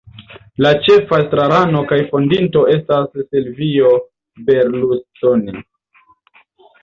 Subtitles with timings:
[0.65, 3.91] La ĉefa estrarano kaj fondinto estas Silvio
[4.47, 5.61] Berlusconi.